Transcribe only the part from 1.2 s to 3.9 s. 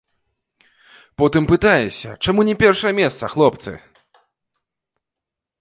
Потым пытаешся, чаму не першае месца, хлопцы?